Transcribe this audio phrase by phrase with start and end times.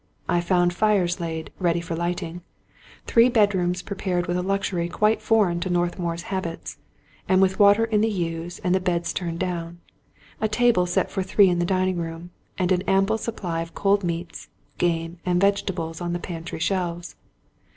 [0.27, 2.41] I found' fires laid, ready for lighting;
[3.05, 6.77] three bedrooms prepared with, a luxury quite foreign to Northmour's habits,
[7.29, 9.77] and with water in the ewers and the beds turned down;
[10.41, 14.03] a table set for three in the dining room; and an ample supply of cold
[14.03, 14.47] meats,
[14.79, 17.15] game, and vegetables on the pantry shelves.